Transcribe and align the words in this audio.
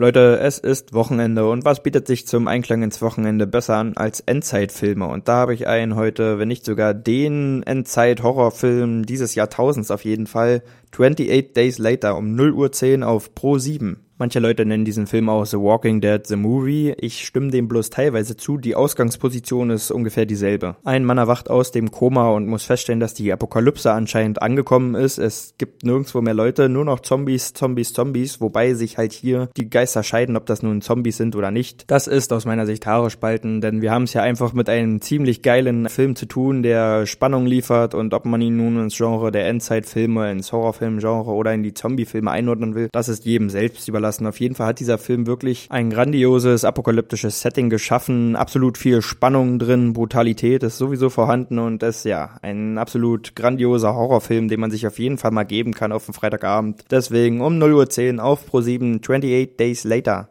Leute, 0.00 0.38
es 0.40 0.60
ist 0.60 0.94
Wochenende 0.94 1.50
und 1.50 1.64
was 1.64 1.82
bietet 1.82 2.06
sich 2.06 2.24
zum 2.24 2.46
Einklang 2.46 2.84
ins 2.84 3.02
Wochenende 3.02 3.48
besser 3.48 3.78
an 3.78 3.96
als 3.96 4.20
Endzeitfilme? 4.20 5.04
Und 5.04 5.26
da 5.26 5.38
habe 5.38 5.54
ich 5.54 5.66
einen 5.66 5.96
heute, 5.96 6.38
wenn 6.38 6.46
nicht 6.46 6.64
sogar 6.64 6.94
den 6.94 7.64
Endzeit-Horrorfilm 7.64 9.06
dieses 9.06 9.34
Jahrtausends 9.34 9.90
auf 9.90 10.04
jeden 10.04 10.28
Fall, 10.28 10.62
28 10.92 11.52
Days 11.52 11.78
Later 11.78 12.16
um 12.16 12.36
0 12.36 12.52
Uhr 12.52 12.70
10 12.70 13.02
auf 13.02 13.34
Pro 13.34 13.58
7. 13.58 14.07
Manche 14.20 14.40
Leute 14.40 14.66
nennen 14.66 14.84
diesen 14.84 15.06
Film 15.06 15.28
auch 15.28 15.46
The 15.46 15.58
Walking 15.58 16.00
Dead 16.00 16.26
The 16.26 16.34
Movie. 16.34 16.92
Ich 16.98 17.24
stimme 17.24 17.52
dem 17.52 17.68
bloß 17.68 17.90
teilweise 17.90 18.36
zu. 18.36 18.58
Die 18.58 18.74
Ausgangsposition 18.74 19.70
ist 19.70 19.92
ungefähr 19.92 20.26
dieselbe. 20.26 20.74
Ein 20.82 21.04
Mann 21.04 21.18
erwacht 21.18 21.48
aus 21.48 21.70
dem 21.70 21.92
Koma 21.92 22.30
und 22.30 22.48
muss 22.48 22.64
feststellen, 22.64 22.98
dass 22.98 23.14
die 23.14 23.32
Apokalypse 23.32 23.92
anscheinend 23.92 24.42
angekommen 24.42 24.96
ist. 24.96 25.18
Es 25.18 25.54
gibt 25.56 25.84
nirgendwo 25.84 26.20
mehr 26.20 26.34
Leute, 26.34 26.68
nur 26.68 26.84
noch 26.84 26.98
Zombies, 26.98 27.52
Zombies, 27.52 27.92
Zombies, 27.92 28.40
wobei 28.40 28.74
sich 28.74 28.98
halt 28.98 29.12
hier 29.12 29.50
die 29.56 29.70
Geister 29.70 30.02
scheiden, 30.02 30.36
ob 30.36 30.46
das 30.46 30.64
nun 30.64 30.80
Zombies 30.80 31.16
sind 31.16 31.36
oder 31.36 31.52
nicht. 31.52 31.84
Das 31.86 32.08
ist 32.08 32.32
aus 32.32 32.44
meiner 32.44 32.66
Sicht 32.66 32.88
Haare 32.88 33.10
spalten, 33.10 33.60
denn 33.60 33.82
wir 33.82 33.92
haben 33.92 34.02
es 34.02 34.14
ja 34.14 34.22
einfach 34.22 34.52
mit 34.52 34.68
einem 34.68 35.00
ziemlich 35.00 35.42
geilen 35.42 35.88
Film 35.88 36.16
zu 36.16 36.26
tun, 36.26 36.64
der 36.64 37.06
Spannung 37.06 37.46
liefert 37.46 37.94
und 37.94 38.12
ob 38.14 38.24
man 38.24 38.40
ihn 38.40 38.56
nun 38.56 38.80
ins 38.80 38.96
Genre 38.96 39.30
der 39.30 39.46
Endzeitfilme, 39.46 40.32
ins 40.32 40.50
Horrorfilmgenre 40.50 41.30
oder 41.30 41.54
in 41.54 41.62
die 41.62 41.74
Zombiefilme 41.74 42.32
einordnen 42.32 42.74
will, 42.74 42.88
das 42.90 43.08
ist 43.08 43.24
jedem 43.24 43.48
selbst 43.48 43.86
überlassen 43.86 44.07
lassen. 44.08 44.26
Auf 44.26 44.40
jeden 44.40 44.54
Fall 44.54 44.68
hat 44.68 44.80
dieser 44.80 44.96
Film 44.96 45.26
wirklich 45.26 45.66
ein 45.70 45.90
grandioses 45.90 46.64
apokalyptisches 46.64 47.40
Setting 47.40 47.68
geschaffen, 47.68 48.36
absolut 48.36 48.78
viel 48.78 49.02
Spannung 49.02 49.58
drin, 49.58 49.92
Brutalität 49.92 50.62
ist 50.62 50.78
sowieso 50.78 51.10
vorhanden 51.10 51.58
und 51.58 51.82
ist 51.82 52.04
ja 52.04 52.38
ein 52.40 52.78
absolut 52.78 53.36
grandioser 53.36 53.94
Horrorfilm, 53.94 54.48
den 54.48 54.60
man 54.60 54.70
sich 54.70 54.86
auf 54.86 54.98
jeden 54.98 55.18
Fall 55.18 55.30
mal 55.30 55.44
geben 55.44 55.74
kann 55.74 55.92
auf 55.92 56.06
dem 56.06 56.14
Freitagabend. 56.14 56.84
Deswegen 56.90 57.40
um 57.42 57.58
0.10 57.58 58.16
Uhr 58.16 58.24
auf 58.24 58.48
Pro7 58.50 59.00
28 59.00 59.56
Days 59.56 59.84
Later. 59.84 60.30